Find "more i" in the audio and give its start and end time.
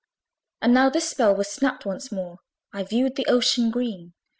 2.11-2.81